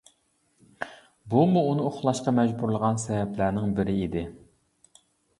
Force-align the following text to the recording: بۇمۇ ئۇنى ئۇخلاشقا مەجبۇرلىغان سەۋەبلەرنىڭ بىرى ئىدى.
بۇمۇ 1.33 1.61
ئۇنى 1.71 1.83
ئۇخلاشقا 1.89 2.33
مەجبۇرلىغان 2.39 2.97
سەۋەبلەرنىڭ 3.03 3.75
بىرى 3.81 3.95
ئىدى. 4.07 4.25